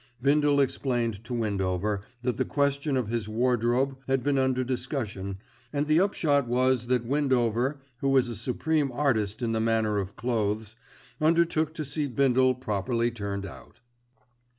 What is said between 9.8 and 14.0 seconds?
of clothes, undertook to see Bindle properly turned out.